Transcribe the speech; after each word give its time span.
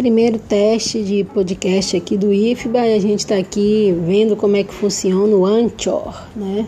Primeiro 0.00 0.38
teste 0.38 1.02
de 1.02 1.24
podcast 1.24 1.94
aqui 1.94 2.16
do 2.16 2.32
IFBA 2.32 2.86
e 2.86 2.94
a 2.94 2.98
gente 2.98 3.18
está 3.18 3.36
aqui 3.36 3.94
vendo 4.06 4.34
como 4.34 4.56
é 4.56 4.64
que 4.64 4.72
funciona 4.72 5.36
o 5.36 5.44
Anchor, 5.44 6.26
né? 6.34 6.66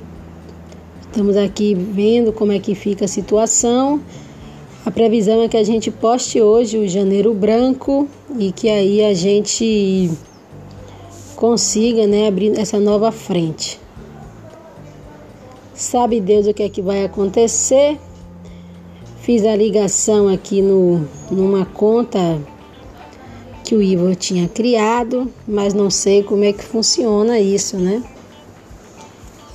Estamos 1.00 1.34
aqui 1.38 1.74
vendo 1.74 2.30
como 2.30 2.52
é 2.52 2.58
que 2.58 2.74
fica 2.74 3.06
a 3.06 3.08
situação. 3.08 4.02
A 4.84 4.90
previsão 4.90 5.40
é 5.40 5.48
que 5.48 5.56
a 5.56 5.64
gente 5.64 5.90
poste 5.90 6.42
hoje 6.42 6.76
o 6.76 6.86
Janeiro 6.86 7.32
Branco 7.32 8.06
e 8.38 8.52
que 8.52 8.68
aí 8.68 9.02
a 9.02 9.14
gente 9.14 10.10
consiga, 11.34 12.06
né, 12.06 12.28
abrir 12.28 12.52
essa 12.60 12.78
nova 12.78 13.10
frente. 13.10 13.80
Sabe 15.72 16.20
Deus 16.20 16.46
o 16.46 16.52
que 16.52 16.64
é 16.64 16.68
que 16.68 16.82
vai 16.82 17.02
acontecer? 17.02 17.98
Fiz 19.22 19.46
a 19.46 19.56
ligação 19.56 20.28
aqui 20.28 20.60
no, 20.60 21.08
numa 21.30 21.64
conta 21.64 22.38
que 23.72 23.76
o 23.76 23.80
Ivo 23.80 24.14
tinha 24.14 24.46
criado, 24.46 25.32
mas 25.48 25.72
não 25.72 25.88
sei 25.88 26.22
como 26.22 26.44
é 26.44 26.52
que 26.52 26.62
funciona 26.62 27.40
isso, 27.40 27.78
né? 27.78 28.02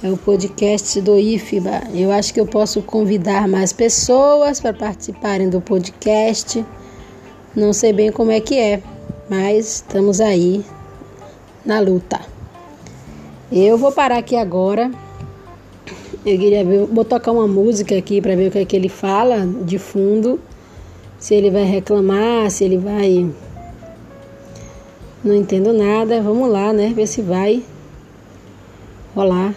É 0.02 0.09
o 0.09 0.17
podcast 0.17 0.99
do 1.02 1.20
IFBA. 1.20 1.84
Eu 1.93 2.12
acho 2.12 2.34
que 2.34 2.40
eu 2.40 2.48
posso 2.48 2.81
convidar 2.81 3.48
mais 3.48 3.71
pessoas 3.71 4.59
para 4.59 4.73
participarem 4.73 5.52
do 5.52 5.62
podcast. 5.62 6.66
Não 7.55 7.71
sei 7.73 7.93
bem 7.93 8.12
como 8.12 8.31
é 8.31 8.40
que 8.40 8.57
é, 8.57 8.81
mas 9.30 9.76
estamos 9.76 10.20
aí 10.20 10.65
na 11.63 11.79
luta. 11.79 12.20
Eu 13.52 13.77
vou 13.77 13.91
parar 13.91 14.18
aqui 14.18 14.35
agora 14.35 14.90
eu 16.26 16.40
queria 16.40 16.65
ver, 16.65 16.88
vou 16.88 17.05
tocar 17.05 17.31
uma 17.31 17.48
música 17.48 17.95
aqui 17.95 18.20
para 18.20 18.35
ver 18.35 18.48
o 18.48 18.52
que 18.52 18.57
é 18.57 18.65
que 18.65 18.76
ele 18.76 18.90
fala 18.90 19.45
de 19.63 19.77
fundo. 19.77 20.40
Se 21.20 21.35
ele 21.35 21.52
vai 21.52 21.65
reclamar, 21.65 22.49
se 22.49 22.63
ele 22.63 22.77
vai. 22.77 23.29
Não 25.28 25.36
entendo 25.36 25.74
nada. 25.74 26.22
Vamos 26.22 26.50
lá, 26.50 26.72
né? 26.72 26.94
Ver 26.96 27.06
se 27.06 27.22
vai 27.22 27.62
rolar. 29.14 29.54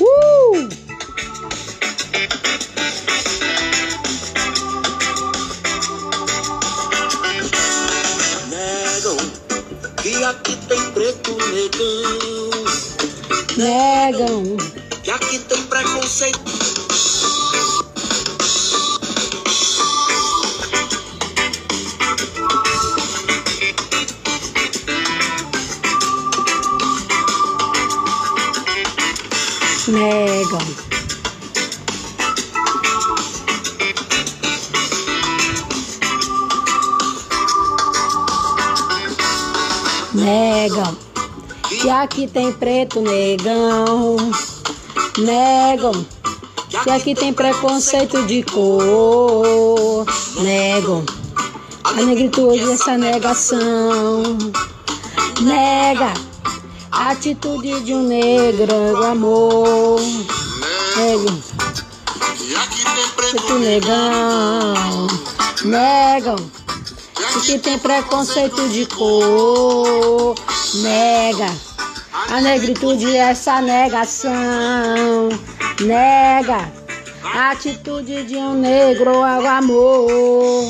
Uh! 0.00 0.68
Negam 8.48 9.16
que 10.02 10.24
aqui 10.24 10.56
tem 10.66 10.90
preto 10.92 11.36
negão. 11.52 12.22
Negam. 13.58 14.56
Que 15.02 15.10
aqui 15.10 15.38
tem 15.40 15.62
preconceito. 15.64 16.71
Negam. 29.88 30.60
Negam. 40.14 40.96
Que 41.68 41.90
aqui 41.90 42.28
tem 42.28 42.52
preto 42.52 43.00
negão. 43.00 44.16
Negam. 45.18 46.06
Que 46.84 46.90
aqui 46.90 47.14
tem 47.16 47.32
preconceito 47.32 48.24
de 48.26 48.44
cor. 48.44 50.06
Negam. 50.40 51.04
A 51.82 51.92
negritude 51.94 52.70
essa 52.70 52.96
negação. 52.96 54.38
Nega. 55.40 56.31
Atitude 56.92 57.80
de 57.80 57.94
um 57.94 58.02
negro, 58.02 59.02
amor. 59.02 59.98
Tem 60.94 61.42
Preto 63.16 63.58
negão. 63.58 65.06
Negam. 65.64 66.36
Que 67.46 67.58
tem 67.58 67.78
preconceito 67.78 68.68
de 68.68 68.84
cor. 68.86 70.34
Nega. 70.74 71.50
A 72.30 72.40
negritude 72.42 73.16
essa 73.16 73.62
negação. 73.62 75.30
Nega. 75.80 76.70
A 77.24 77.52
atitude 77.52 78.24
de 78.24 78.36
um 78.36 78.52
negro, 78.52 79.20
o 79.20 79.48
amor. 79.48 80.68